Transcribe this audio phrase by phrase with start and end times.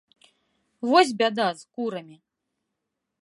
[0.91, 2.17] Вось бяда з курамі!